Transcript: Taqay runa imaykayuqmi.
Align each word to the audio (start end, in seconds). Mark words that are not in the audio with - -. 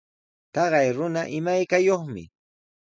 Taqay 0.53 0.89
runa 0.97 1.21
imaykayuqmi. 1.37 2.23